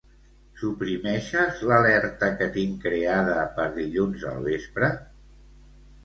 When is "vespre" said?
4.47-4.89